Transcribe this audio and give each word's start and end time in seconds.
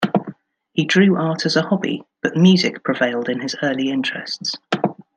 He 0.73 0.83
drew 0.83 1.15
art 1.15 1.45
as 1.45 1.55
a 1.55 1.61
hobby, 1.61 2.01
but 2.23 2.35
music 2.35 2.83
prevailed 2.83 3.29
in 3.29 3.39
his 3.39 3.55
early 3.61 3.89
interests. 3.91 4.55